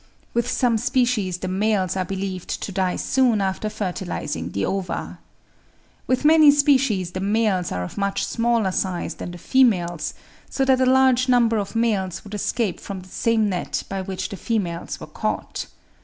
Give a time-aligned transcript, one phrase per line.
[0.33, 5.19] With some species the males are believed to die soon after fertilising the ova.
[6.07, 10.15] With many species the males are of much smaller size than the females,
[10.49, 14.29] so that a large number of males would escape from the same net by which
[14.29, 15.67] the females were caught.